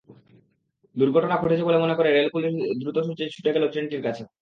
[0.95, 2.51] দুর্ঘটনা ঘটেছে মনে করে রেল পুলিশ
[2.81, 2.97] দ্রুত
[3.35, 4.23] ছুটে গেল ট্রেনটির কাছে।